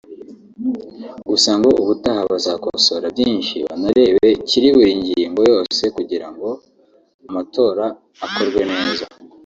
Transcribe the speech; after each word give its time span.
Gusa 1.29 1.51
ngo 1.59 1.69
ubutaha 1.81 2.21
bazakosora 2.31 3.05
byinshi 3.15 3.55
banarebe 3.67 4.29
kiri 4.47 4.67
buri 4.75 4.93
ngingo 5.01 5.41
yose 5.53 5.83
kugira 5.95 6.27
ngo 6.33 6.49
amatora 7.29 7.85
akorwe 8.25 8.61
neza 8.71 9.05